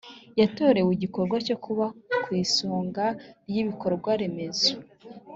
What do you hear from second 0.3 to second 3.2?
yatorewe igikorwa cyo kuba ku isonga